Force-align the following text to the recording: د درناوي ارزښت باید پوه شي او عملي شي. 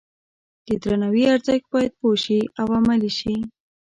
د 0.67 0.69
درناوي 0.83 1.23
ارزښت 1.35 1.65
باید 1.73 1.91
پوه 1.99 2.15
شي 2.23 2.39
او 2.59 2.67
عملي 2.79 3.11
شي. 3.19 3.35